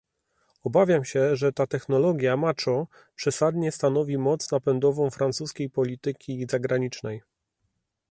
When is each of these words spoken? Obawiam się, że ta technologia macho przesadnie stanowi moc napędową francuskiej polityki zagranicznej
Obawiam 0.63 1.05
się, 1.05 1.35
że 1.35 1.53
ta 1.53 1.67
technologia 1.67 2.37
macho 2.37 2.87
przesadnie 3.15 3.71
stanowi 3.71 4.17
moc 4.17 4.51
napędową 4.51 5.09
francuskiej 5.09 5.69
polityki 5.69 6.45
zagranicznej 6.49 7.21